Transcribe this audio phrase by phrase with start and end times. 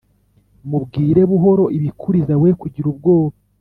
[0.69, 3.35] Mubwire buhoro ibikuriza we kugira ubwoba